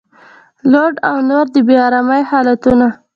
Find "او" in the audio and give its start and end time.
1.09-1.17